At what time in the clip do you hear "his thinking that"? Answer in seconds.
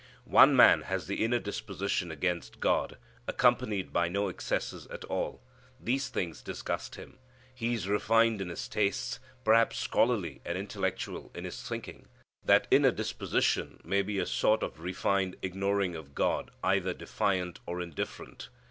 11.45-12.65